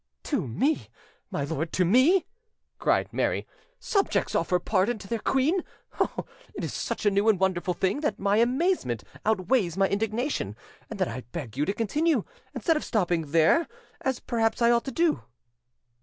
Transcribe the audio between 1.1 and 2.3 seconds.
my lord, to me!"